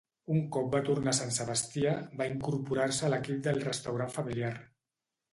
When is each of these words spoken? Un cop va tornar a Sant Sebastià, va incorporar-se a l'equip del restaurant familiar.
Un 0.33 0.37
cop 0.53 0.69
va 0.75 0.79
tornar 0.85 1.09
a 1.11 1.17
Sant 1.17 1.33
Sebastià, 1.35 1.91
va 2.21 2.27
incorporar-se 2.31 3.05
a 3.07 3.11
l'equip 3.15 3.43
del 3.49 3.61
restaurant 3.67 4.15
familiar. 4.15 4.51